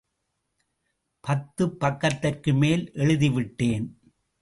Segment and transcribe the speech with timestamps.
[1.23, 3.99] பத்து பக்கத்திற்கு மேல் எழுதி விட்டேன்.